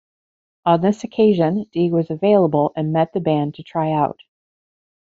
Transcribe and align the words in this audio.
On 0.65 0.81
this 0.81 1.03
occasion, 1.03 1.67
Dee 1.71 1.91
was 1.91 2.09
available 2.09 2.73
and 2.75 2.91
met 2.91 3.13
the 3.13 3.19
band 3.19 3.53
to 3.53 3.61
try 3.63 3.91
out. 3.91 4.19